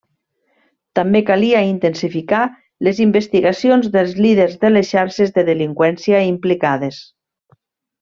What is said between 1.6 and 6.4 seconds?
intensificar les investigacions dels líders de les xarxes de delinqüència